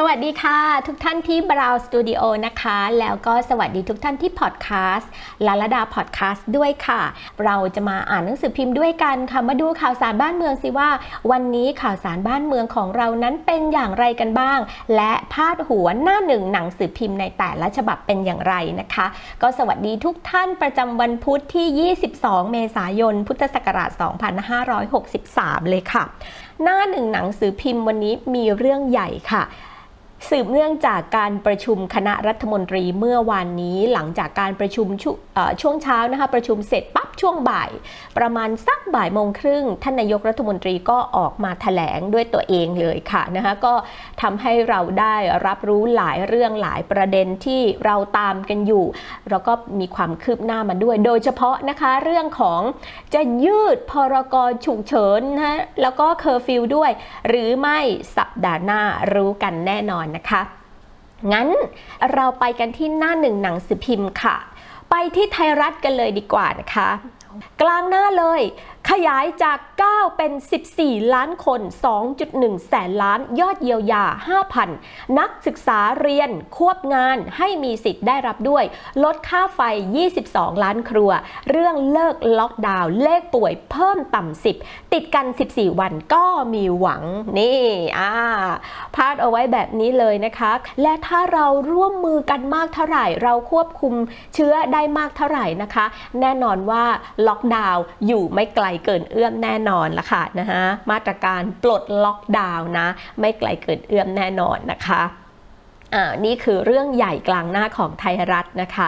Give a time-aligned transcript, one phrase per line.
[0.00, 5.10] สวัสดีค่ะ ทุกท่านที่บราวสตูดิโอนะคะ แล้วก็สวัสดีทุกท่านที่พอดแคสต์
[5.46, 7.02] ลาลดาพอดแคสต์ด้วยค่ะ
[7.44, 10.90] เราจะมาอ่านหนังสือพิมพ์ด้วยกันค่ะ มาดูข่าวสารบ้านเมืองสิว่า
[11.30, 14.58] วันนี้ข่าวสารบ้านเมืองของเรานั้นเป็นอย่างไรกันบ้าง
[14.96, 19.06] และพาดหัวหน้าหนึ่งหนังสือพิมพ์ในแต่ละฉบับเป็นอย่างไรนะคะ
[19.42, 23.90] ก็สวัสดีทุกท่านประจำวันพุธที่ 22 เมษายน พุทธศักราช
[24.80, 26.04] 2563 เลยค่ะ
[26.62, 29.44] หน้าหนึ่งหนังสือพิมพ์วันนี้มีเรื่องใหญ่ค่ะ
[30.28, 35.04] สืบเนื่องจากการประชุมคณะรัฐมนตรีเมื่อวานนี้หลังจากการประชุมช
[35.60, 37.70] ช่วงเช้านะคะประชุมเสร็จปั๊บช่วงบ่าย
[38.18, 43.74] ประมาณสักบ่ายโมงครึ่ง ท่านนายกรัฐมนตรีก็ออกมาถแถลงด้วยตัวเองเลยค่ะนะคะก็
[44.22, 48.84] ทำให้เราได้รับรู้หลายเรื่องหลายประเด็นที่เราตามกันอยู่
[49.30, 52.60] แล้วก็มีความคืบหน้ามาด้วย โดยเฉพาะนะคะเรื่องของ
[53.14, 56.90] จะยืดพรกฉุกเฉินนะแล้วก็เคอร์ฟิวด้วย
[57.28, 57.78] หรือไม่
[58.16, 58.82] สัปดาห์หน้า
[59.14, 60.42] รู้กันแน่นอนนะคะ
[61.32, 61.48] งั้น
[62.14, 64.36] เราไปกันที่หน้าหนึ่งหนังสือพิมพ์ค่ะ
[64.90, 66.88] ไปที่ไทยรัฐกันเลยดีกว่านะคะ
[67.62, 68.40] กลางหน้าเลย
[68.92, 69.58] ขยายจาก
[69.88, 70.32] 9 เป็น
[70.72, 71.60] 14 ล้านคน
[72.14, 74.04] 2.1 แสนล้าน ยอดเยียวยา
[74.60, 78.64] 5,000 นักศึกษาเรียนควบงานให้มีสิทธิ์ได้รับด้วย
[79.04, 79.60] ลดค่าไฟ
[80.12, 81.10] 22 ล้านครัว
[81.50, 87.02] เรื่องเลิกล็อกดาวน์เลขป่วยเพิ่มต่ำ 10 ติดกัน 14 วันก็มีหวัง
[87.38, 87.60] นี่
[87.98, 88.12] อ่า
[88.94, 93.94] พาดเอาไว้แบบนี้เลยนะคะ และถ้าเราร่วมมือกันมากเท่าไหร่ เราควบคุม
[94.34, 95.86] เชื้อได้มากเท่าไหร่นะคะ
[96.20, 96.84] แน่นอนว่า
[97.26, 102.86] ล็อกดาวน์อยู่ไม่ไกลเกินเอื้อมแน่นอนละค่ะนะฮะมาตรการปลดล็อกดาวน์นะ
[103.20, 105.02] ไม่ไกลเกินเอื้อมแน่นอนนะคะ
[105.94, 108.86] อ่านี่คือเรื่องใหญ่กลางหน้าของไทยรัฐนะคะ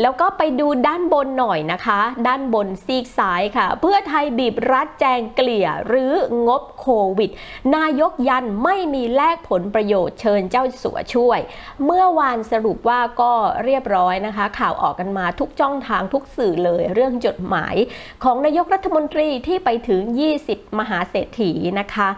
[0.00, 6.12] แล้วก็ไปดูด้านบนหน่อยนะคะ ด้านบนซีกซ้ายค่ะ เพื่อไทยบีบรัฐแจงเกลี่ยหรือ
[6.48, 7.30] งบโควิด
[7.76, 11.40] นายกยันไม่มีแลกผลประโยชน์เชิญเจ้าสัวช่วย
[11.84, 13.32] เมื่อวานสรุปว่าก็
[13.64, 17.76] เรียบร้อยนะคะ ข่าวออกกันมาทุกจ้องทางทุกสื่อเลยเรื่องจดหมาย
[18.24, 20.00] ของนายกรัฐมนตรีที่ไปถึง
[20.42, 22.08] 20 มหาเศรษฐีนะคะ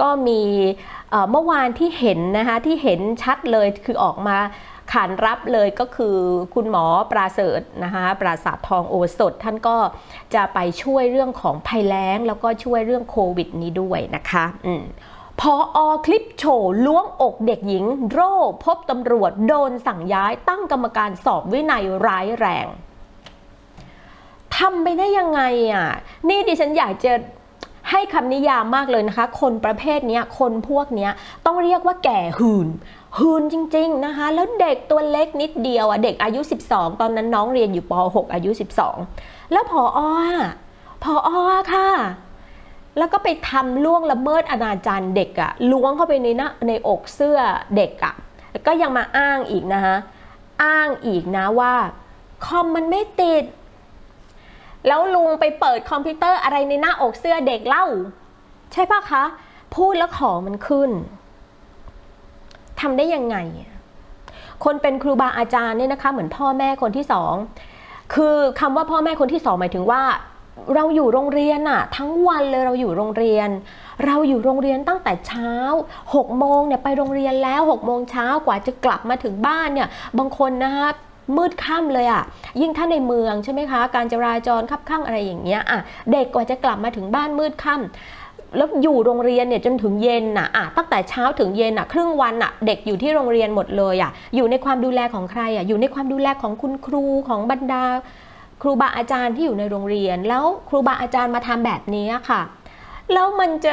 [0.00, 0.42] ก็มี
[1.30, 4.38] เมื่อวานที่เห็นนะคะที่เห็นชัดเลยคือออกมา
[4.92, 6.16] ขานรับเลยก็คือ
[6.54, 9.76] คุณหมอปราเสริฐนะคะปราสาททองโอสถท่านก็
[10.34, 14.82] จะไปช่วยเรื่องของภัยแล้ง แล้วก็ช่วยเรื่องโควิดนี้ด้วยนะคะอืม
[15.40, 18.32] พออคลิปโชว์ล้วงอกเด็กหญิง โร่
[18.64, 22.66] พบตำรวจโดนสั่งย้ายตั้งกรรมการสอบวินัยร้ายแรง
[24.56, 25.88] ทำไปได้ยังไงอะ
[26.28, 27.12] นี่ดิฉันอยากจะ
[27.90, 31.08] ให้คำนิยามมากเลยนะคะ คนประเภทนี้คนพวกนี้
[31.46, 32.68] ต้องเรียกว่าแก่หืน
[33.18, 36.40] หืนจริง ๆนะคะ แล้วเด็กตัวเล็กนิดเดียวอะเด็กอายุ
[36.70, 38.50] 12 ตอนนั้นน้องเรียนอยู่ป .6 อายุ
[39.02, 40.10] 12 แล้วพออ้อ
[41.02, 41.40] พออ้อ
[41.74, 41.88] ค่ะ
[42.98, 47.38] แล้วก็ไปทำล่วงละเมิดอนาจารเด็กอะล้วงเข้าไปในหน้าในอกเสื้อ
[47.76, 48.14] เด็กอะ
[48.66, 49.96] ก็ยังมาอ้างอีกนะคะ
[50.64, 51.74] อ้างอีกนะว่า
[52.46, 53.44] คอมมันไม่ติด
[54.86, 57.86] แล้วลุงไปเปิดคอมพิวเตอร์อะไรในหน้าอกเสื้อเด็กเล่า
[58.72, 59.24] ใช่ปะคะ
[59.74, 60.90] พูดแล้วของมันขึ้น
[62.80, 63.36] ทำได้ยังไง
[64.64, 67.34] คนเป็นครูบาอาจารย์เนี่ยนะคะ เหมือนพ่อแม่คนที่สอง
[68.14, 70.02] คือคำว่าพ่อแม่คนที่สองหมายถึงว่า
[70.74, 73.48] เราอยู่โรงเรียนอะทั้งวันเลยเราอยู่โรงเรียน
[74.06, 75.52] เราอยู่โรงเรียนตั้งแต่เช้า
[75.98, 80.88] 6โมงเนี่ยไปโรงเรียนแล้ว6โมงเช้ากว่าจะกลับมาถึงบ้านเนี่ยบางคนนะคะ
[81.36, 82.22] มืดค่ำเลยอะ่ะ
[82.60, 85.80] ยิ่งถ้าในเมืองใช่ไหมคะ การจราจรคับข้างอะไรอย่างเงี้ยอะ
[86.12, 97.84] เด็กกว่าจะกลับมาถึงบ้านมืดค่ำแล้วอยู่โรงเรียนเนี่ยจนถึงเย็นน่ะอะตั้งแต่เช้าถึงเย็นอะ ครึ่งวันอะ เด็กอยู่ที่โรงเรียนหมดเลยอะ อยู่ในความดูแลของใครอะ อยู่ในความดูแลของคุณครูของบรรดา
[98.62, 102.40] ครูบาอาจารย์ที่อยู่ในโรงเรียน แล้วครูบาอาจารย์มาทำแบบนี้ค่ะ
[103.12, 103.72] แล้วมันจะ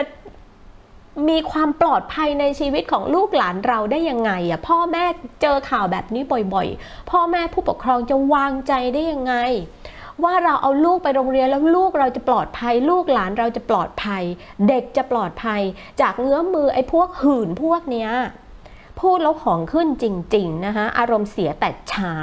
[1.29, 5.05] มีความปลอดภัยในชีวิตของลูกหลานเราได้ยังไงอะพ่อแม่
[5.41, 6.23] เจอข่าวแบบนี้
[6.53, 9.33] บ่อยๆ พ่อแม่ผู้ปกครองจะวางใจได้ยังไง
[10.23, 14.23] ว่าเราเอาลูกไปโรงเรียนแล้วลูกเราจะปลอดภัย ลูกหลานเราจะปลอดภัย
[14.67, 15.61] เด็กจะปลอดภัย
[16.01, 18.11] จากเงื้อมือไอ้พวกหื่นพวกเนี้ย
[19.01, 20.05] พูดแล้วของขึ้นจ
[20.35, 22.15] ริงๆนะคะอารมณ์เสียแต่เช้า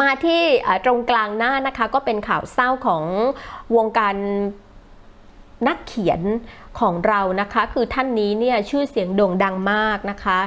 [0.00, 0.42] มาที่
[0.84, 3.04] ตรงกลางหน้านะคะก็เป็นข่าวเศร้าของ
[3.76, 4.16] วงการ
[5.68, 6.20] นักเขียน
[6.78, 10.38] ของเรานะคะ คือท่านนี้เนี่ยชื่อเสียงโด่งดังมากนะคะ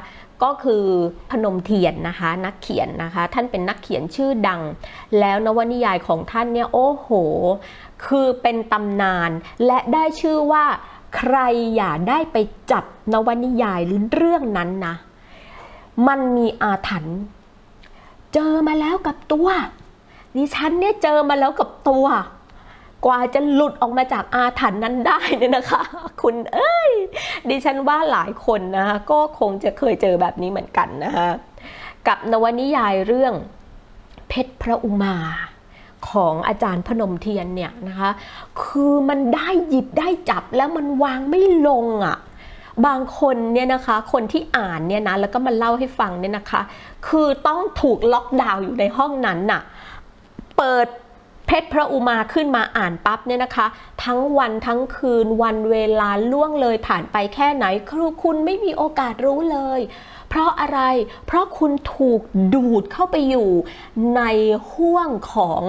[0.43, 0.85] ก็คือ
[1.31, 4.61] พนมเทียนนะคะ นักเขียนนะคะ ท่านเป็นนักเขียนชื่อดัง
[5.19, 7.09] แล้วนวนิยายของท่านเนี่ยโอ้โห
[8.05, 9.31] คือเป็นตำนาน
[9.65, 10.65] และได้ชื่อว่า
[11.17, 11.37] ใคร
[11.75, 12.37] อย่าได้ไป
[12.71, 13.79] จับนวนิยาย
[14.13, 14.95] เรื่องนั้นนะ
[16.07, 17.19] มันมีอาถรรพ์
[18.33, 19.47] เจอมาแล้วกับตัว
[20.35, 22.05] ดิฉันเนี่ยเจอมาแล้วกับตัว
[23.05, 25.81] กว่าจะหลุดออกมาจากอาถรรพ์นั้นได้เนี่ยนะคะ
[26.21, 26.91] คุณเอ้ย
[27.49, 31.27] ดิฉันว่าหลายคนนะคะก็คงจะเคยเจอแบบนี้เหมือนกันนะคะ
[32.07, 33.33] กับนวนิยายเรื่อง
[34.29, 35.15] เพชรพระอุมา
[36.09, 38.09] ของอาจารย์พนมเทียนเนี่ยนะคะ
[38.63, 42.17] คือมันได้หยิบได้จับแล้วมันวางไม่ลงอะ่ะ
[42.85, 46.61] บางคนเนี่ยนะคะ คนที่อ่านเนี่ยนะแล้วก็มาเล่าให้ฟังเนี่ยนะคะ
[47.07, 49.61] คือต้องถูกล็อกดาวน์อยู่ในห้องนั้นน่ะ
[50.57, 50.87] เปิด
[51.45, 53.67] เพชรพระอุมาขึ้นมาอ่านปั๊บเนี่ยนะคะ
[54.03, 59.79] ทั้งวันทั้งคืนวันเวลาล่วงเลยผ่านไปแค่ไหนครูคุณไม่มีโอกาสรู้เลย
[60.29, 60.79] เพราะอะไร
[61.25, 62.21] เพราะคุณถูก
[62.53, 63.49] ดูดเข้าไปอยู่
[64.15, 64.21] ใน
[64.71, 65.63] ห่วงของ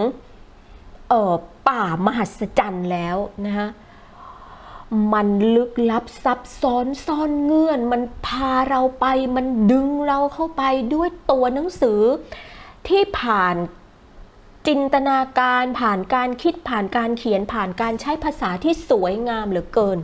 [1.09, 1.35] เออ
[1.69, 3.17] ป่ามหัศจรรย์แล้ว
[3.47, 3.69] นะคะ
[5.12, 9.06] มันลึกลับซับซ้อนซ่อนเงื่อน มันพาเราไป
[9.37, 10.62] มันดึงเราเข้าไป
[10.94, 12.00] ด้วยตัวหนังสือ
[12.88, 13.56] ที่ผ่าน
[14.66, 19.99] จินตนาการผ่านการคิดผ่านการเขียนผ่านการใช้ภาษาที่สวยงามเหลือเกิน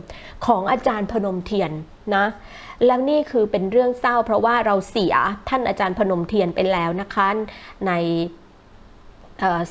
[0.45, 1.71] ของอาจารย์พนมเทียน
[2.15, 2.25] นะ
[2.85, 5.13] แล้วนี่คือเป็นเรื่องเศร้า เพราะว่าเราเสีย
[5.49, 7.27] ท่านอาจารย์พนมเทียนไปแล้วนะคะ
[7.87, 7.91] ใน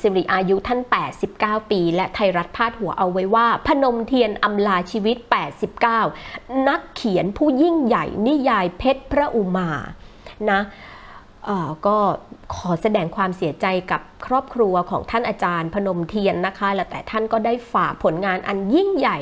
[0.01, 0.81] สิริอายุท่าน
[1.25, 5.17] 89 ปี และไทยรัฐพาดหัวเอาไว้ว่า พนมเทียนอำลาชีวิต
[5.93, 9.69] 89 นักเขียนผู้ยิ่งใหญ่นิยายเพชรพระอุมา
[10.51, 10.61] นะ
[11.87, 11.97] ก็
[12.55, 19.17] ขอแสดงความเสียใจกับครอบครัวของท่านอาจารย์พนมเทียนนะคะ และแต่ท่านก็ได้ฝากผลงานอันยิ่งใหญ่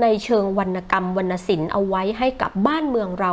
[0.00, 3.32] ในเชิงวรรณกรรมวรรณศิลป์เอาไว้ให้กับบ้านเมืองเรา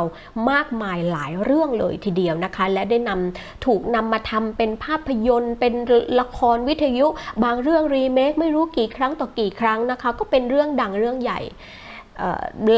[0.50, 5.74] มากมายหลายเรื่องเลยทีเดียวนะคะ และได้นำถูกนำมาทำเป็นภาพยนตร์ เป็น
[6.20, 7.06] ละครวิทยุ
[7.44, 11.40] บางเรื่องรีเมคไม่รู้กี่ครั้งต่อกี่ครั้งนะคะ ก็เป็นเรื่องดังเรื่องใหญ่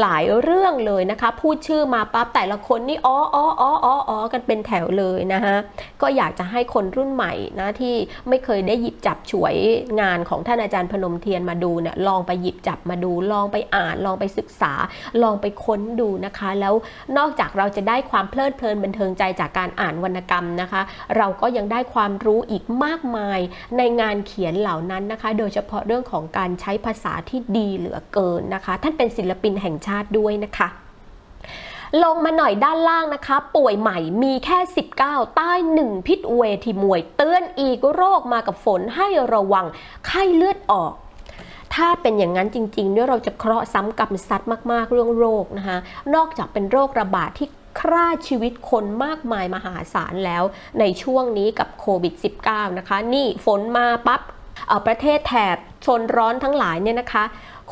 [0.01, 5.55] หลายเรื่องเลยนะคะ พูดชื่อมาปั๊บแต่ละคนนี่อ๋ออ๋ออ๋ออ๋ออ๋อกันเป็นแถวเลยนะคะ
[6.01, 7.95] ก็อยากจะให้คนรุ่นใหม่นะที่
[8.29, 9.55] ไม่เคยได้หยิบจับฉวย
[10.01, 14.73] งานของท่านอาจารย์พนมเทียนมาดูเนี่ยลองไปหยิบจับมาดู ลองไปอ่าน ลองไปศึกษา
[15.23, 16.73] ลองไปค้นดูนะคะ แล้ว
[17.17, 20.81] นอกจากเราจะได้ความเพลิดเพลินบันเทิงใจจากการอ่านวรรณกรรมนะคะ
[21.17, 23.39] เราก็ยังได้ความรู้อีกมากมาย
[23.77, 30.69] ในงานเขียนเหล่านั้นนะคะ โดยเฉพาะเรื่องของการใช้ภาษาที่ดีเหลือเกินนะคะ ท่านเป็นศิลลปินแห่งชาติด้วยนะคะ
[32.03, 34.59] ลงมาหน่อยด้านล่างนะคะ ป่วยใหม่มีแค่
[34.97, 39.65] 19 ใต้หนึ่งพิษเวทีมวย เตือนอีกโรคมากับฝนให้ระวัง
[40.05, 40.93] ไข้เลือดออก
[41.75, 44.41] ถ้าเป็นอย่างนั้นจริงๆเนี่ยเราจะเคราะห์ซ้ำกรรมซัด
[44.71, 45.77] มากๆเรื่องโรคนะคะ
[46.15, 47.47] นอกจากเป็นโรคระบาดที่
[47.79, 50.43] ฆ่าชีวิตคนมากมายมหาศาลแล้ว
[50.79, 52.13] ในช่วงนี้กับโควิด
[52.45, 54.21] -19 นะคะ นี่ฝนมาปั๊บ
[54.87, 57.23] ประเทศแถบชนร้อนทั้งหลายเนี่ยนะคะ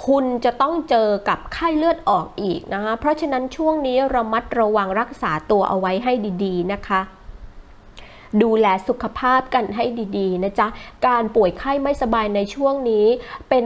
[0.05, 6.13] คุณจะต้องเจอกับไข้เลือดออกอีกนะคะ เพราะฉะนั้นช่วงนี้ระมัดระวังรักษาตัวเอาไว้ให้
[6.45, 7.01] ดีๆนะคะ
[8.43, 9.85] ดูแลสุขภาพกันให้
[10.17, 10.67] ดีๆนะจ๊ะ
[11.07, 13.05] การป่วยไข้ไม่สบายในช่วงนี้
[13.49, 13.65] เป็น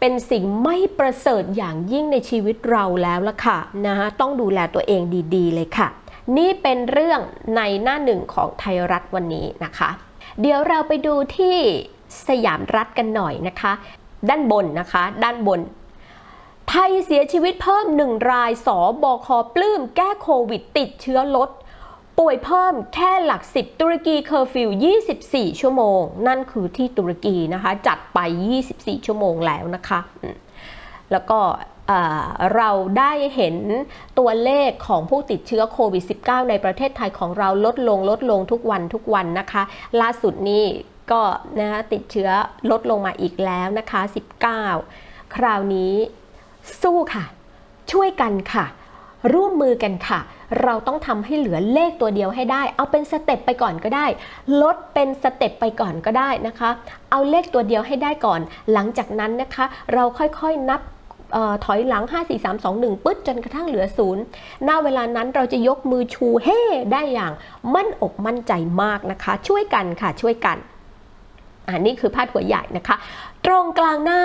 [0.00, 5.02] เป็นสิ่งไม่ประเสริฐอย่างยิ่งในชีวิตเราแล้วละค่ะนะคะต้องดูแลตัวเอง
[5.34, 5.88] ดีๆ เลยค่ะ
[6.36, 7.20] นี่เป็นเรื่อง
[7.56, 9.90] ในหน้าหนึ่งของไทยรัฐวันนี้นะคะ
[10.40, 11.56] เดี๋ยวเราไปดูที่
[12.28, 13.72] สยามรัฐกันหน่อยนะคะ
[14.28, 15.60] ด้านบนนะคะ ด้านบน
[16.68, 21.50] ไทยเสียชีวิตเพิ่มหนึ่งรายสอบอคอปลื้มแก้โควิด ติดเชื้อลด
[22.18, 24.68] ป่วยเพิ่มแค่หลักสิบตุรกีเคอร์ฟิว
[25.14, 28.18] 24 ชั่วโมง นั่นคือที่ตุรกีนะคะ จัดไป
[28.62, 30.00] 24 ชั่วโมงแล้วนะคะ
[31.12, 31.38] แล้วก็
[32.56, 33.56] เราได้เห็น
[34.18, 39.62] ตัวเลขของผู้ติดเชื้อโควิด -19 ในประเทศไทยของเราลดลงลดลงทุกวันทุกวันนะคะ
[40.00, 40.64] ล่าสุดนี้
[41.12, 41.22] ก็
[41.60, 42.30] นะคะติดเชื้อ
[42.70, 44.00] ลดลงมาอีกแล้วนะคะ
[44.68, 45.94] 19 คราวนี้
[46.82, 47.24] สู้ค่ะ
[47.92, 48.66] ช่วยกันค่ะ
[49.34, 50.20] ร่วมมือกันค่ะ
[50.62, 54.06] เราต้องทำให้เหลือเลขตัวเดียวให้ได้ เอาเป็น step ไปก่อนก็ได้
[54.62, 56.70] ลดเป็น step ไปก่อนก็ได้นะคะ
[57.10, 58.40] เอาเลขตัวเดียวให้ได้ก่อน
[58.72, 60.80] หลังจากนั้นนะคะ เราค่อยๆนับ
[61.36, 64.22] ออถอยหลัง 5 4 3 2 1 ปึ๊ดจนกระทั่งเหลือศูนย์
[64.64, 66.60] หน้าเวลานั้นเราจะยกมือชูเฮ่
[66.92, 67.32] ได้อย่าง
[67.74, 70.56] มั่นอกมั่นใจมากนะคะ ช่วยกันค่ะช่วยกัน
[71.68, 72.96] อันนี้คือพาดหัวใหญ่นะคะ
[73.46, 74.22] ตรงกลางหน้า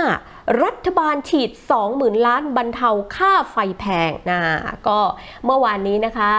[0.64, 1.52] รัฐบาลฉีด
[1.88, 4.42] 20,000 ล้านบรรเทาค่าไฟแพงนะ
[4.88, 5.00] ก็
[5.46, 6.32] เมื่อวานนี้นะคะ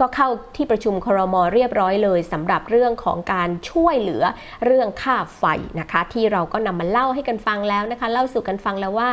[0.00, 4.24] ก็เข้าที่ประชุมครมเรียบร้อยเลยสำหรับเรื่องของการช่วยเหลือ
[4.64, 5.44] เรื่องค่าไฟ
[5.80, 9.08] นะคะ ที่เราก็นำมาเล่าให้กันฟังแล้วนะคะ เล่าสู่กันฟังแล้วว่า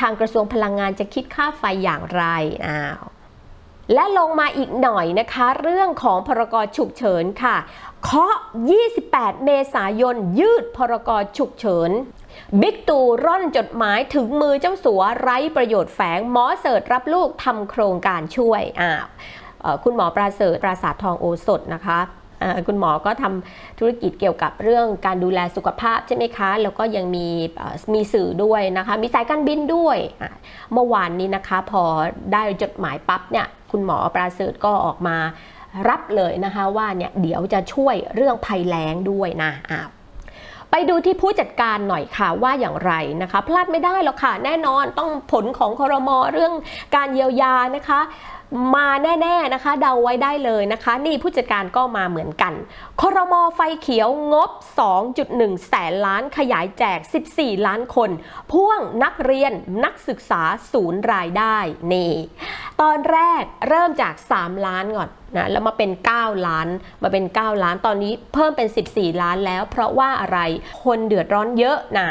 [0.00, 2.24] ทางกระทรวงพลังงานจะคิดค่าไฟอย่างไร
[2.66, 3.02] อ้าว
[3.94, 7.56] และลงมาอีกหน่อยนะคะ เรื่องของพรกฉุกเฉินค่ะ
[8.04, 8.34] เคาะ
[8.88, 11.90] 28 เมษายน ยืดพรกฉุกเฉิน
[12.60, 18.92] บิ๊กตู่ร่อนจดหมายถึงมือเจ้าสัวไร้ประโยชน์แฝงหมอเสิร์ตรับลูกทำโครงการช่วยอ่า
[19.84, 21.98] คุณหมอปราเสริฐปราสาททองโอสถนะคะ
[22.66, 27.26] คุณหมอก็ทำธุรกิจเกี่ยวกับเรื่องการดูแลสุขภาพใช่ไหมคะ แล้วก็ยังมี
[27.94, 29.98] มีสื่อด้วยนะคะ มีสายการบินด้วย
[30.72, 31.82] เมื่อวานนี้นะคะพอ
[32.32, 35.16] ได้จดหมายปั๊บเนี่ยคุณหมอปราเสริฐก็ออกมา
[35.88, 39.88] รับเลยนะคะว่าเนี่ยเดี๋ยวจะช่วยเรื่องภัยแล้งด้วยนะอ้าว
[40.70, 46.52] ไปดูที่ผู้จัดการหน่อยค่ะว่าอย่างไรนะคะ พลาดไม่ได้หรอกค่ะ แน่นอนต้องผลของครมเรื่อง
[46.96, 48.00] การเยียวยานะคะ
[48.74, 52.52] มาแน่ๆนะคะ เดาไว้ได้เลยนะคะ นี่ผู้จัดการก็มาเหมือนกัน
[53.00, 54.50] คอรมอไฟเขียวงบ
[55.08, 56.98] 2.1 แสนล้านขยายแจก
[57.32, 58.10] 14 ล้านคน
[58.52, 59.52] พ่วงนักเรียน
[59.84, 60.42] นักศึกษา
[60.72, 61.56] ศูนย์รายได้
[61.92, 62.12] นี่
[62.80, 66.68] ตอนแรกเริ่มจาก 3 ล้านก่อนนะแล้วมาเป็น 9 ล้าน
[67.02, 70.38] มาเป็น 9 ล้านตอนนี้เพิ่มเป็น 14 ล้านแล้ว เพราะว่าอะไร
[70.84, 72.08] คนเดือดร้อนเยอะนะ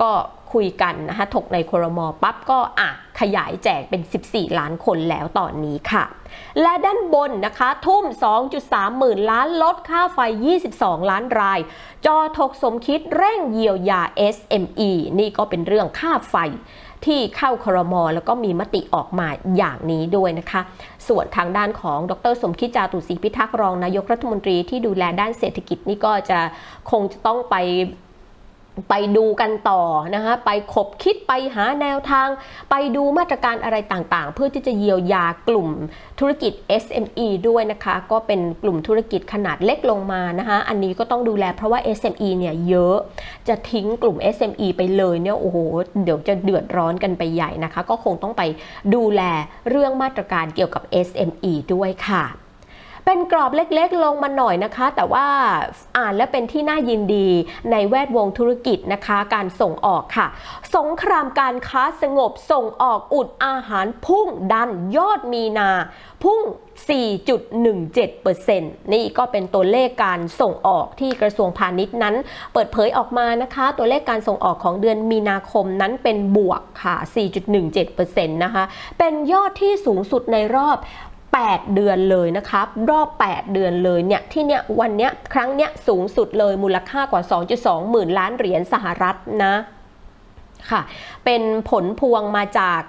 [0.00, 0.12] ก็
[0.52, 2.88] คุยกันนะคะถกในครมปั๊บก็อะ
[3.20, 6.04] ขยายแจกเป็น 14 ล้านคนแล้วตอนนี้ค่ะ
[6.60, 8.04] และด้านบนนะคะ ทุ่ม
[8.50, 10.18] 2.3 หมื่นล้านลดค่าไฟ
[10.64, 11.60] 22 ล้านราย
[12.06, 14.02] จอถกสมคิดเร่งเยียวยา
[14.34, 16.36] SME นี่ก็เป็นเรื่องค่าไฟ
[17.06, 20.60] ที่เข้าครม แล้วก็มีมติออกมาอย่างนี้ด้วยนะคะ
[21.08, 26.38] ส่วนทางด้านของดรสมคิดจาตุศรีพิทักษ์รองนายกรัฐมนตรีที่ดูแลด้านเศรษฐกิจนี่ก็จะ
[26.90, 27.56] คงจะต้องไป
[28.90, 29.82] ไปดูกันต่อ
[30.14, 32.28] นะคะไปคบคิดไปหาแนวทาง
[32.70, 35.68] ไปดูมาตรการอะไรต่างๆ เพื่อที่จะเยียวยากลุ่ม
[36.18, 36.52] ธุรกิจ
[36.84, 42.96] SME ด้วยนะคะ ก็เป็นกลุ่มธุรกิจขนาดเล็กลงมานะคะอันนี้ก็ต้องดูแลเพราะว่า SME เนี่ยเยอะ
[43.48, 45.58] จะทิ้งกลุ่ม SME ไปเลยเนี่ยโอ้โห
[46.04, 48.42] เดี๋ยวจะเดือดร้อนกันไปใหญ่นะคะ ก็คงต้องไป
[48.94, 49.22] ดูแล
[49.70, 52.24] เรื่องมาตรการเกี่ยวกับ SME ด้วยค่ะ
[53.10, 55.26] เป็นกรอบเล็กๆ ลงมาหน่อยนะคะ แต่ว่า
[55.96, 57.28] อ่านแล้วเป็นที่น่ายินดี
[57.70, 60.26] ในแวดวงธุรกิจนะคะ การส่งออกค่ะ
[60.76, 65.70] สงครามการค้าสงบส่งออกอุดอาหารพุ่งดันยอดมีนา
[66.24, 66.40] พุ่ง
[66.88, 72.14] 4.17%นี่ก็เป็นตัวเลขการส่งออกที่กระทรวงพาณิชย์นั้น
[72.52, 76.96] เปิดเผยออกมานะคะ ตัวเลขการส่งออกของเดือนมีนาคมนั้นเป็นบวกค่ะ
[77.70, 78.64] 4.17%นะคะ
[78.98, 80.76] เป็นยอดที่สูงสุดในรอบ
[81.46, 87.22] 8 เดือนเลยนะครับรอบ 8 เดือนเลยเนี่ยที่เนี่ยวันเนี้ยครั้งเนี้ยสูงสุดเลยมูลค่ากว่า
[87.56, 89.54] 2.2 หมื่นล้านเหรียญสหรัฐนะ
[90.70, 90.82] ค่ะ
[91.24, 92.80] เป็นผลพวงมาจาก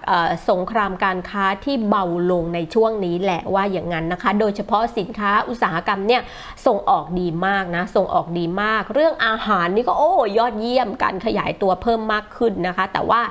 [0.49, 6.21] สงครามการค้าที่เบาลงในช่วงนี้แหละว่าอย่างนั้นนะคะ โดยเฉพาะสินค้าอุตสาหกรรมเนี่ย
[6.65, 13.21] ส่งออกดีมากนะ ส่งออกดีมาก เรื่องอาหารนี่ก็โอ้ยอดเยี่ยมการขยายตัวเพิ่มมากขึ้นนะคะ แต่ว่า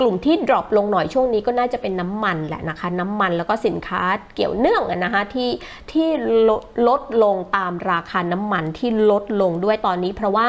[0.00, 4.02] กลุ่มที่ดรอปลงหน่อยช่วงนี้ก็น่าจะเป็นน้ำมันแหละนะคะ น้ำมันแล้วก็สินค้า
[4.34, 5.50] เกี่ยวเนื่องนะคะที่
[5.92, 6.08] ที่
[6.48, 10.48] ลดลดลงตามราคาน้ำมันที่ลดลงด้วยตอนนี้เพราะว่า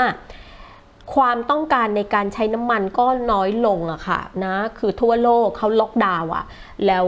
[1.16, 6.46] ความต้องการในการใช้น้ำมันก็น้อยลงอะค่ะนะคือทั่วโลกเขาล็อกดาวน์อะ
[6.88, 7.08] แล้ว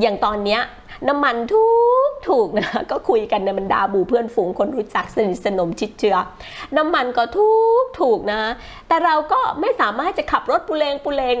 [0.00, 0.60] อย่างตอนเนี้ย
[1.08, 1.64] น้ำมันทุ
[2.08, 6.16] กถูกนะก็คุยกันในบรรดาบูเพื่อนฝูงคนรู้จักสนิทสนมชิดเชื้อ
[6.76, 7.50] น้ำมันก็ทุ
[7.82, 8.40] กถูกนะ
[8.88, 11.36] แต่เราก็ไม่สามารถจะขับรถปุเรงปุเรง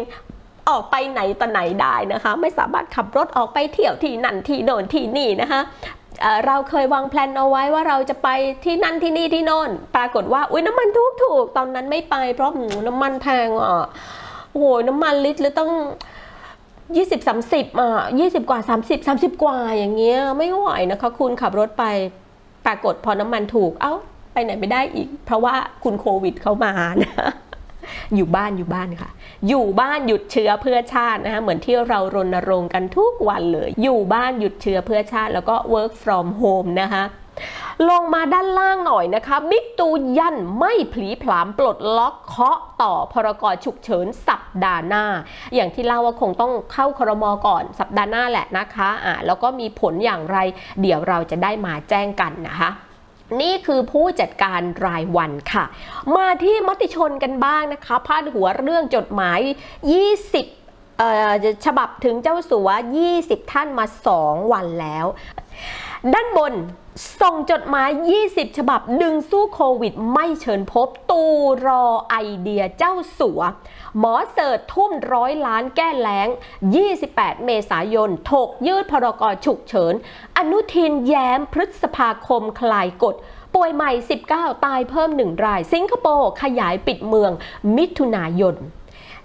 [0.68, 5.60] ออกไปไหนต่อไหนได้นะคะ ไม่สามารถขับรถออกไปเที่ยวที่นั่นที่โน่นที่นี่นะคะ
[6.46, 8.28] เราเคยวางแผนเอาไว้ว่าเราจะไป
[8.64, 12.50] ที่นั่นที่นี่ที่โน่น ปรากฏว่าอุ้ยน้ำมันถูกถูกตอนนั้นไม่ไป เพราะ
[12.86, 13.84] น้ำมันแพงอะ
[14.50, 15.72] โอ้โหน้ำมันลิตรละต้อง
[16.96, 21.84] ยี่สิบสามสิบอะยี่สิบกว่าสามสิบสามสิบกว่าอย่างเงี้ยไม่ไหวนะคะ คุณขับรถไป
[22.66, 23.92] ปรากฏพอน้ำมันถูกเอ้า
[24.32, 26.72] ไปไหนไม่ได้อีก เพราะว่าคุณโควิดเข้ามา
[27.02, 27.12] นะ
[28.16, 29.10] อยู่บ้านอยู่บ้านค่ะ
[29.48, 37.04] อยู่บ้านหยุดเชื้อเพื่อชาตินะคะเหมือนที่เรารณรงค์กันทุกวันเลย อยู่บ้านหยุดเชื้อเพื่อชาติ แล้วก็ work from home นะคะ
[37.90, 45.04] ลงมาด้านล่างหน่อยนะคะ บิ๊กตูยันไม่ผลีผลามปลดล็อกเคาะต่อพรกฉุกเฉินสัปดาห์หน้า
[45.54, 50.38] อย่างที่เล่าว่าคงต้องเข้าครมก่อนสัปดาห์หน้าแหละนะคะอ่าแล้วก็มีผลอย่างไร
[50.80, 52.70] เดี๋ยวเราจะได้มาแจ้งกันนะคะ
[53.40, 55.64] นี่คือผู้จัดการรายวันค่ะ
[56.16, 59.40] มาที่มติชนกันบ้างนะคะ พาดหัวเรื่องจดหมาย
[60.36, 62.68] 20ฉบับถึงเจ้าสัว
[63.10, 63.86] 20 ท่านมา
[64.18, 65.06] 2 วันแล้ว
[66.14, 66.54] ด้านบน
[67.20, 67.90] ส่งจดหมาย
[68.24, 71.22] 20 ฉบับ ดึงสู้โควิด ไม่เชิญพบ ตู
[71.66, 73.40] รอไอเดียเจ้าสัว
[73.98, 76.28] หมอเสิร์ชทุ่มร้อยล้านแก้แล้ง
[76.86, 79.94] 28 เมษายน ถกยืดพรกฉุกเฉิน
[80.36, 83.14] อนุทินแย้มพฤษภาคมคลายกฎ
[83.54, 83.90] ป่วยใหม่
[84.28, 87.32] 19 ตายเพิ่ม 1 ราย สิงคโปร์ขยายปิดเมือง
[87.76, 88.56] มิถุนายน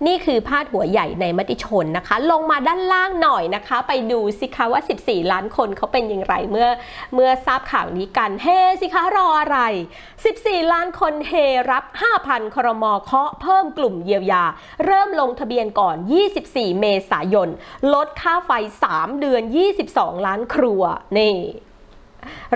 [0.05, 6.69] นี่คือพาดหัวใหญ่ในมติชนนะคะ ลงมาด้านล่างหน่อยนะคะ ไปดูสิคะว่า 14 ล้านคนเขาเป็นอย่างไรเมื่อ
[7.13, 8.47] เมื่อทราบข่าวนี้กัน เฮ
[8.81, 9.59] สิคะรออะไร
[10.15, 11.33] 14 ล้านคนเฮ
[11.71, 11.83] รับ
[12.19, 14.43] 5,000 ครมเคาะเพิ่มกลุ่มเยียวยา
[14.85, 15.95] เริ่มลงทะเบียนก่อน
[16.37, 17.49] 24 เมษายน
[17.93, 18.51] ลดค่าไฟ
[18.87, 19.43] 3 เดือน
[19.85, 20.81] 22 ล้านครัว
[21.19, 21.35] นี่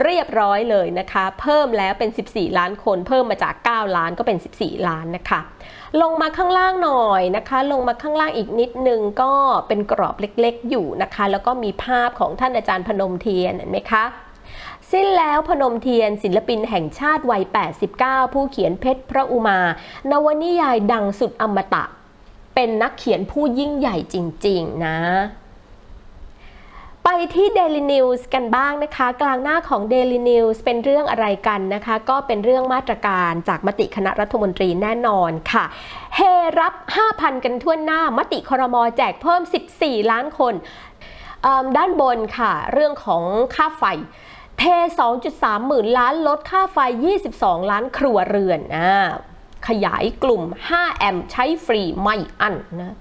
[0.03, 5.39] เรียบร้อยเลยนะคะ เพิ่มแล้วเป็น 14 ล้านคน เพิ่มมาจาก 9 ล้านก็เป็น 14 ล้านนะคะ
[6.01, 9.33] ลงมาข้างล่างหน่อยนะคะ ลงมาข้างล่างอีกนิดนึงก็
[9.67, 14.05] เป็นกรอบเล็กๆอยู่นะคะ แล้วก็มีภาพของท่านอาจารย์พนมเทียนเห็นไหมคะ
[14.91, 17.43] สิ้นแล้วพนมเทียนศิลปินแห่งชาติวัย
[17.87, 19.59] 89 ผู้เขียนเพชรพระอุมา
[20.11, 21.83] นวนิยายดังสุดอมตะ
[22.55, 24.15] เป็นนักเขียนผู้ยิ่งใหญ่จ
[24.47, 24.97] ริง ๆ นะ
[27.11, 35.65] ไปที่ Daily News กันบ้างนะคะ กลางหน้าของ Daily News เป็นเรื่องอะไรกันนะคะ ก็เป็นเรื่องมาตรการจากมติคณะรัฐมนตรีแน่นอนค่ะ
[36.15, 36.19] เฮ
[36.59, 36.73] รับ
[37.09, 39.41] 5,000 กันทั่วหน้ามติครมแจกเพิ่ม
[39.75, 40.53] 14 ล้านคน
[41.77, 43.23] ด้านบนค่ะ เรื่องของ
[43.55, 43.83] ค่าไฟ
[44.59, 44.63] เท
[45.17, 46.77] 2.3 หมื่นล้านลดค่าไฟ
[47.25, 48.77] 22 ล้านครัวเรือนอ
[49.67, 52.95] ขยายกลุ่ม 5 แอมป์ใช้ฟรีไม่อั้นนะ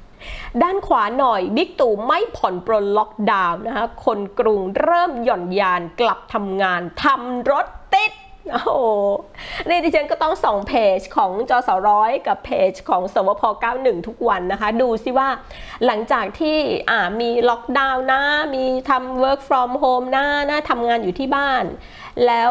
[0.62, 8.12] ด้านขวาหน่อยบิ๊กตู่ไม่ผ่อนปรนล็อกดาวน์นะคะคนกรุงเริ่มหย่อนยานกลับทำงานทำรถติด
[8.52, 8.70] โอ้โห
[9.68, 13.42] นี่ดิฉันก็ต้องส่องเพจของจอสร้อยกับเพจของสวพ
[13.74, 15.28] 91 ทุกวันนะคะ ดูซิว่า
[15.86, 16.56] หลังจากที่
[16.90, 18.22] อ่ามีล็อกดาวน์นะ
[18.54, 21.64] มีทำ work from home นะนะทำงานอยู่ที่บ้าน
[22.26, 22.50] แล้ว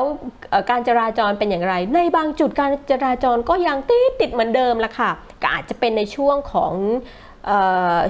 [0.70, 6.74] การจราจรเป็นอย่างไร ในบางจุดการจราจรก็ยังติดติดเหมือนเดิมละค่ะ ก็อาจจะเป็นในช่วงของ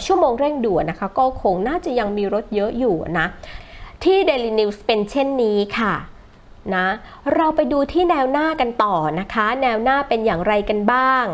[0.05, 3.27] ชั่วโมงเร่งด่วนนะคะ ก็คงน่าจะยังมีรถเยอะอยู่นะ
[4.03, 5.93] ที่ Daily News เป็นเช่นนี้ค่ะ
[6.75, 6.87] นะ
[7.35, 11.25] เราไปดูที่แนวหน้ากันต่อนะคะ แนวหน้าเป็นอย่างไรกันบ้าง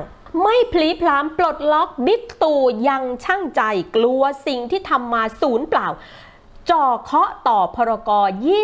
[0.41, 3.61] ไม่พลีพลามปลดล็อกบิ๊กตู่ยังช่างใจ
[3.95, 5.87] กลัวสิ่งที่ทำมาศูนย์เปล่า
[6.69, 8.09] จ่อเคาะต่อพรก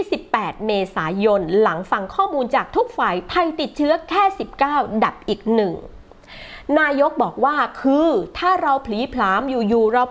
[0.05, 4.23] 28 เมษายน หลังฟังข้อมูลจากทุกฝ่ายไทยติดเชื้อแค่
[4.63, 5.73] 19 ดับอีกหนึ่ง
[6.79, 8.07] นายกบอกว่าคือ
[8.37, 10.03] ถ้าเราผลีผลามอยู่ๆเรา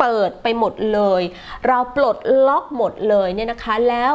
[0.00, 1.22] เปิดไปหมดเลย
[1.68, 2.16] เราปลด
[2.48, 4.14] ล็อกหมดเลยเนี่ยนะคะแล้ว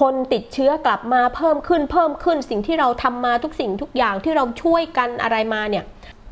[0.00, 5.84] คนติดเชื้อกลับมาเพิ่มขึ้นเพิ่มขึ้นสิ่งที่เราทำมาทุกสิ่งทุกอย่างที่เราช่วยกันอะไรมาเนี่ย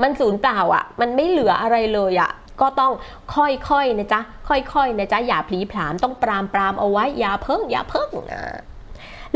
[0.02, 2.30] มันสูญเปล่าอะ่ะ มันไม่เหลืออะไรเลยอะ่ะ
[2.61, 2.92] ก็ต้อง
[3.35, 8.42] ค่อยๆนะจ๊ะ ค่อยๆนะจ๊ะ อย่าผลีผลามต้องปรามปรามเอาไว้อย่าเพิ่งอย่าเพิ่งนะ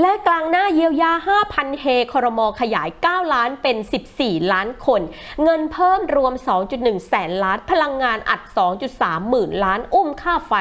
[0.00, 1.12] และกลางหน้าเยียวยา
[1.46, 3.76] 5,000 เฮครมขยาย 9 ล้านเป็น
[4.14, 5.00] 14 ล้านคน
[5.42, 6.32] เงินเพิ่มรวม
[6.70, 8.40] 2.1 แสนล้าน พลังงานอัด
[8.86, 10.52] 2.3 หมื่นล้าน อุ้มค่าไฟ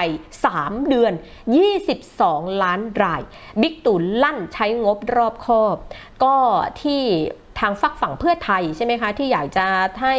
[0.45, 1.13] 3 เดือน
[1.91, 3.21] 22 ล้านราย
[3.61, 5.75] บิ๊กตู่ลั่นใช้งบรอบคอบ
[6.23, 6.35] ก็
[6.81, 7.01] ที่
[7.59, 9.65] ทางฝักฝั่งเพื่อไทยใช่ไหมคะ ที่อยากจะ
[10.03, 10.15] ให้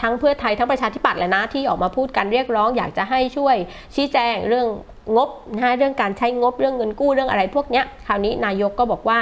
[0.00, 3.56] ทั้งเพื่อไทยทั้งประชาธิปัตย์แหละนะที่ออกมาพูดกันเรียกร้องอยากจะให้ช่วย
[3.94, 4.68] ชี้แจงเรื่อง
[5.16, 9.18] งบนะเรื่องการใช้งบเรื่องเงินกู้เรื่องอะไรพวกเนี้ยคราวนี้นายกก็บอกว่า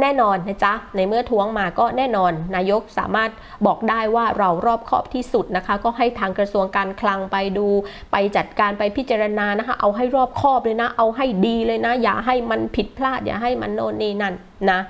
[0.00, 3.30] แน่นอนนะจ๊ะ ในเมื่อท้วงมาก็แน่นอน นายกสามารถ
[3.66, 7.66] บอกได้ว่าเรารอบคอบที่สุดนะคะ ก็ให้ทางกระทรวงการคลังไปดู
[8.12, 14.34] ไปจัดการไปพิจารณานะคะ เอาให้รอบคอบเลยนะ เอาให้ดีเลยนะ อย่าให้มันผิดพลาด อย่าให้มันโน่นนี่นั่น
[14.70, 14.80] นะ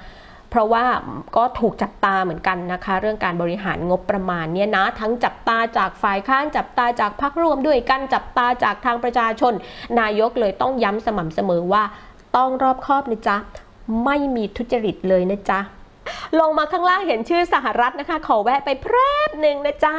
[0.55, 0.87] เพราะว่า
[1.37, 9.53] ก็ถูกจับตาเหมือนกันนะคะ เรื่องการบริหารงบประมาณเนี่ยนะ ทั้งจับตาจากฝ่ายค้านจับตาจากพรรคร่วมด้วยกันจับตาจากทางประชาชน
[10.01, 11.85] นายกเลยต้องย้ำสม่ำเสมอว่า
[12.37, 13.37] ต้องรอบคอบนะจ๊ะ
[14.05, 15.61] ไม่มีทุจริตเลยนะจ๊ะ
[16.41, 18.97] ลงมาข้างล่างเห็นชื่อสหรัฐนะคะ ขอแวะไปแพล็
[19.29, 19.95] บหนึ่งนะจ๊ะ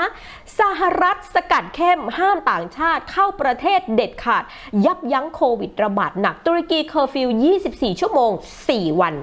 [0.60, 4.44] สหรัฐสกัดเข้มห้ามต่างชาติเข้าประเทศเด็ดขาด
[4.86, 7.30] ยับยั้งโควิดระบาดหนัก ตุรกีเคอร์ฟิว
[7.66, 8.32] 24 ชั่วโมง
[8.66, 9.16] 4 วัน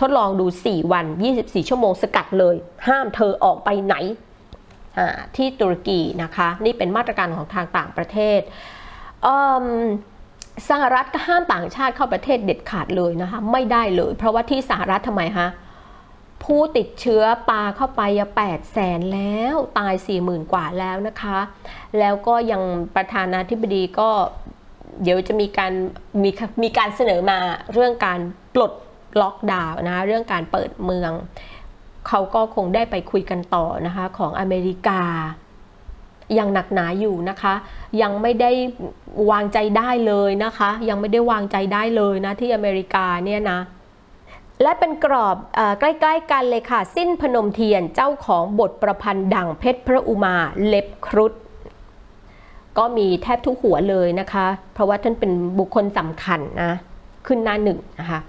[0.00, 2.56] ทดลองดู 4 วัน 24 ชั่วโมงสกัดเลย
[2.88, 3.94] ห้ามเธอออกไปไหน
[5.36, 8.40] ที่ตุรกีนะคะ นี่เป็นมาตรการของทางต่างประเทศ
[10.68, 15.48] สหรัฐก็ห้ามต่างชาติเข้าประเทศเด็ดขาดเลยนะคะไม่ได้เลย เพราะว่าที่สหรัฐทำไมคะ
[16.44, 18.02] ผู้ติดเชื้อปลาเข้าไป
[18.36, 21.38] แปดแสนแล้วตาย 4 0,000 กว่าแล้วนะคะ
[21.98, 22.62] แล้วก็ยัง
[22.96, 24.10] ประธานาธิบดีก็
[25.02, 25.72] เดี๋ยวจะมีการ
[26.22, 26.30] มี
[26.62, 27.38] มีการเสนอมา
[27.72, 28.20] เรื่องการ
[28.54, 28.72] ปลด
[29.20, 31.12] ล็อกดาวน์นะเรื่องการเปิดเมือง
[32.08, 35.02] เขาก็คงได้ไปคุยกันต่อนะคะของอเมริกา
[36.38, 37.54] ยังหนักหนาอยู่นะคะ
[38.02, 38.50] ยังไม่ได้
[39.30, 43.60] วางใจได้เลยนะคะ ยังไม่ได้วางใจได้เลยนะที่อเมริกาเนี่ยนะ
[44.62, 51.32] และเป็นกรอบอใกล้ๆกันเลยค่ะ สิ้นพนมเทียนเจ้าของบทประพันธ์ดังเพชรพระอุมาเล็บครุฑ
[52.78, 56.72] ก็มีแทบทุกหัวเลยนะคะ เพราะว่าท่านเป็นบุคคลสำคัญนะ
[57.26, 58.20] ขึ้นหน้าหนึ่งนะคะ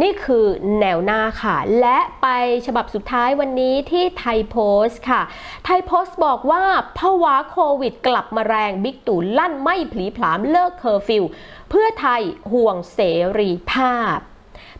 [0.00, 0.46] นี่คือ
[0.80, 2.26] แนวหน้าค่ะ และไป
[2.66, 5.22] ฉบับสุดท้ายวันนี้ที่ไทยโพสต์ค่ะ
[5.64, 6.64] ไทยโพสต์บอกว่า
[6.98, 11.24] ภาวะโควิดกลับมาแรงบิ๊กตู่ลั่นไม่ผลีผลามเลิกเคอร์ฟิว
[11.70, 12.22] เพื่อไทย
[12.52, 12.98] ห่วงเส
[13.38, 14.18] รีภาพ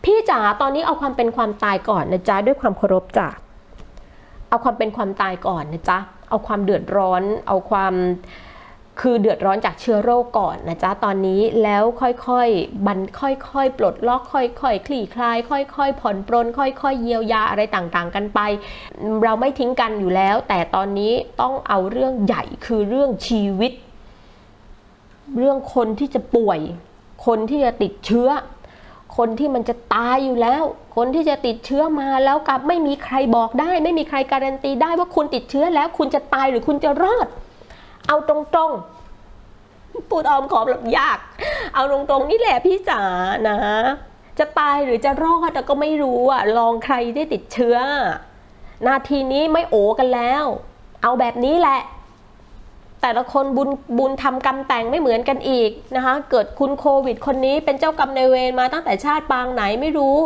[0.05, 3.27] พี่จ๋าตอนนี้เอาความเป็นความตายก่อนนะจ๊ะ ด้วยความเคารพจ้ะ
[4.49, 5.97] เอาความเป็นความตายก่อนนะจ๊ะ
[6.29, 7.93] เอาความเดือดร้อน เอาความ
[9.01, 18.39] คือเดือดร้อนจากเชื้อโรคก่อนนะจ๊ะตอนนี้แล้วค่อยๆบันค่อยๆ ปลดล็อกค่อยๆคลี่คลาย ค่อยๆ ผ่อนปรนค่อยๆ เยียวยาอะไรต่างๆ กันไป
[19.23, 23.71] เราไม่ทิ้งกันอยู่แล้ว แต่ตอนนี้ต้องเอาเรื่องใหญ่คือเรื่องชีวิต
[25.37, 26.59] เรื่องคนที่จะป่วย
[27.25, 28.29] คนที่จะติดเชื้อ
[29.17, 30.63] คนที่มันจะตายอยู่แล้ว
[30.95, 37.27] คนที่จะติดเชื้อมาแล้วกับไม่มีใครบอกได้ ไม่มีใครการันตีได้ว่าคุณติดเชื้อแล้วคุณจะตายหรือคุณจะรอด
[38.11, 41.19] เอาตรงๆ พูดออมขอแบบยาก
[41.75, 43.01] เอาตรงๆนี่แหละพี่จ๋า
[43.47, 43.57] นะ
[44.39, 47.77] จะตายหรือจะรอดก็ไม่รู้อะ ลองใครได้ติดเชื้อ
[48.87, 50.43] นาทีนี้ไม่โอกันแล้ว
[51.01, 51.79] เอาแบบนี้แหละ
[53.01, 60.17] แต่ละคนบุญบุญทำกรรมแต่งไม่เหมือนกันอีกนะคะ เกิดคุณโควิดคนนี้เป็นเจ้ากรรมในเวรมาตั้งแต่ชาติปางไหนไม่รู้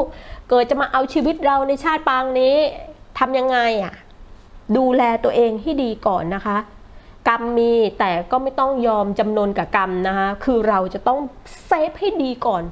[0.49, 2.55] เกิดจะมาเอาชีวิตเราในชาติปางนี้
[3.19, 3.93] ทำยังไงอะ
[4.77, 6.57] ดูแลตัวเองให้ดีก่อนนะคะ
[7.27, 11.19] กรรมมีแต่ก็ไม่ต้องยอมจำนนกับกรรมนะคะคือเราจะต้อง
[11.65, 12.63] เซฟให้ดีก่อน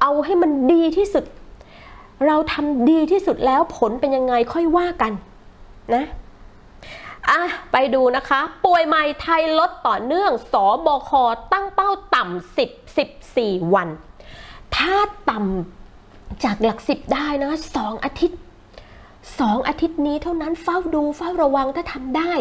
[0.00, 1.24] เอาให้มันดีที่สุด
[2.26, 5.12] เราทำดีที่สุดแล้วผลเป็นยังไงค่อยว่ากัน
[5.94, 6.04] นะ
[7.30, 10.54] อะไปดูนะคะ ป่วยใหม่ไทยลดต่อเนื่องส
[10.86, 11.10] บค
[11.52, 13.88] ตั้งเป้าต่ำ10 14 วัน
[14.76, 14.94] ถ้า
[15.30, 18.40] ต่ำจากหลักสิบได้นะสองอาทิตย์
[19.40, 22.32] สองอาทิตย์นี้เท่านั้นเฝ้าดูเฝ้าระวังถ้าทำได้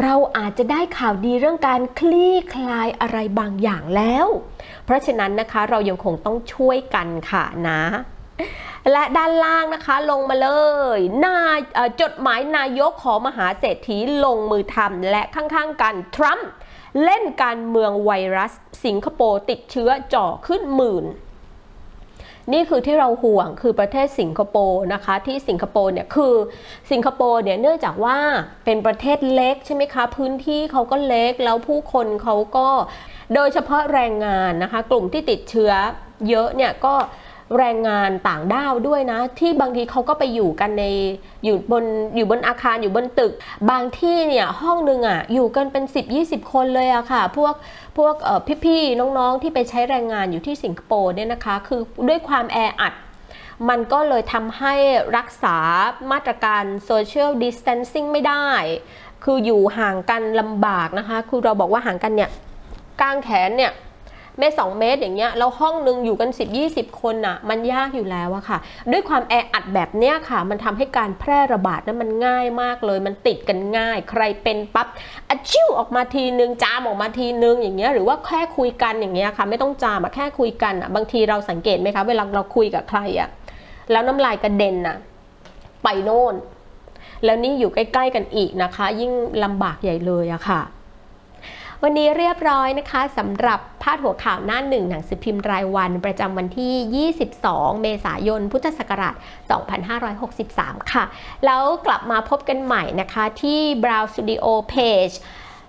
[0.00, 4.26] เราอาจจะได้ข่าวดีเรื่องการคลี่คลายอะไรบางอย่างแล้ว
[4.84, 7.82] เพราะฉะนั้นนะคะเรายังคงต้องช่วยกันค่ะนะ
[8.92, 10.48] และด้านล่างนะคะลงมาเล
[10.96, 11.36] ยนา
[12.00, 16.48] จดหมายนายกขอมหาเศรษฐีลงมือทำและข้างๆกันทรัมป์
[17.04, 18.52] เล่นการเมืองไวรัส
[18.84, 21.04] สิงคโปร์ติดเชื้อจ่อขึ้นหมื่น
[22.52, 26.34] นี่คือที่เราห่วงคือประเทศสิงคโปร์นะคะที่สิงคโปร์เนี่ยคือ
[26.90, 28.18] สิงคโปร์เนี่ยเนื่องจากว่า
[28.64, 32.68] เป็นประเทศเล็กใช่ไหมคะพื้นที่เขาก็เล็กแล้วผู้คนเขาก็
[33.34, 35.72] โดยเฉพาะแรงงานนะคะ กลุ่มที่ติดเชื้อ
[36.28, 36.94] เยอะเนี่ยก็
[37.58, 40.84] แรงงานต่างด้าวด้วยนะ ที่บางทีเขาก็ไปอยู่กันใน
[41.44, 41.84] อยู่บน
[42.16, 43.32] อยู่บนอาคารอยู่บนตึก
[43.70, 45.84] บางที่เนี่ยห้องหนึ่งอะอยู่กันเป็น
[46.18, 47.54] 10-20 คนเลยอะค่ะ พวก
[47.96, 52.94] พวกเอ่พี่ๆน้องๆที่ไปใช้แรงงานอยู่ที่สิงคโปร์เนี่ยนะคะคือด้วยความแออัด
[53.68, 54.74] มันก็เลยทำให้
[55.16, 55.56] รักษา
[56.10, 58.48] มาตรการ social distancing ไม่ได้
[59.24, 62.30] คืออยู่ห่างกันลำบากนะคะ คือเราบอกว่าห่างกันเนี่ย
[63.00, 63.72] กลางแขนเนี่ย
[64.38, 68.58] เมตรสองเมตรอย่างเงี้ยแล้วห้องหนึ่งอยู่กัน 10 20 คนน่ะมันยากอยู่แล้วอะค่ะ
[68.92, 74.86] ด้วยความแออัดแบบเนี้ยค่ะ มันทำให้การแพร่ระบาดนั้นมันง่ายมากเลย มันติดกันง่าย ใครเป็นปั๊บ
[75.28, 83.28] อะชิ่วออกมาทีนึงจามออกมาทีนึงอย่างเงี้ยหรือว่าแค่คุยกันอย่างเงี้ยค่ะ ไม่ต้องจามอะแค่คุยกันอะบางทีเราสังเกตไหมคะเวลาเราคุยกับใครอะ
[83.90, 84.96] แล้วน้ำลายกระเด็นน่ะ
[85.82, 86.34] ไปโน่น
[87.24, 89.12] แล้วนี่อยู่ใกล้ ๆ กันอีกนะคะ ยิ่ง
[89.44, 90.60] ลำบากใหญ่เลยอะค่ะ
[91.84, 99.14] วันนี้เรียบร้อยนะคะสำหรับพาดหัวข่าวหน้าหนึ่งหนังสือพิมพ์รายวัน ประจำวันที่ 22 เมษายน พุทธศักราช
[100.22, 101.04] 2563 ค่ะ
[101.44, 105.14] แล้วกลับมาพบกันใหม่นะคะที่ brow Studio Page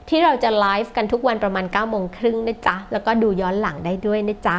[0.09, 4.57] ที่เราจะไลฟ์กันทุกวันประมาณ9โมงครึ่งนะจ๊ะ แล้วก็ดูย้อนหลังได้ด้วยนะจ๊ะ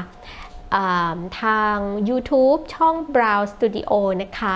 [1.42, 1.76] ทาง
[2.08, 4.54] YouTube ช่อง brow Studio นะคะ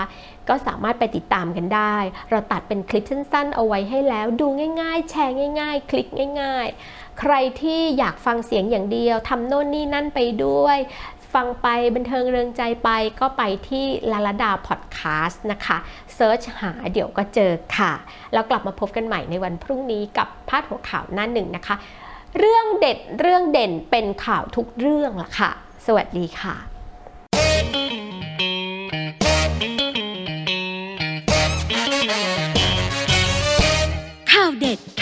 [0.48, 1.96] ก็สามารถไปติดตามกันได้
[2.30, 4.46] เราตัดเป็นคลิปสั้นๆ เอาไว้ให้แล้ว ดู
[4.82, 6.08] ง่ายๆ แชร์ง่าย ๆ คลิก
[6.42, 10.78] ง่าย ๆ ใครที่อยากฟังเสียงอย่างเดียวทำโน่นนี่นั่นไปด้วย
[11.34, 15.76] ฟังไปบันเทิงเริงใจไปก็ไปที่ลาลาดาพอดแคสต์นะคะ
[16.14, 17.92] เซิร์ชหาเดี๋ยวก็เจอค่ะ
[18.32, 21.76] แล้วกลับมาพบกันใหม่ในวันพรุ่งนี้กับพาดหัวข่าวหน้าหนึ่งนะคะ
[22.38, 25.50] เรื่องเด็ดเรื่องเด่นเป็นข่าวทุกเรื่องล่ะค่ะ
[25.87, 26.78] สวัสดีค่ะ